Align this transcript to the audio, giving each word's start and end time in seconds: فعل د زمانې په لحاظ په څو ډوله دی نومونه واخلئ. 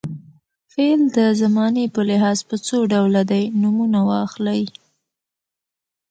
فعل 0.71 1.01
د 1.17 1.19
زمانې 1.41 1.85
په 1.95 2.01
لحاظ 2.09 2.39
په 2.49 2.55
څو 2.67 2.77
ډوله 2.93 3.21
دی 3.31 3.43
نومونه 3.61 3.99
واخلئ. 4.09 4.61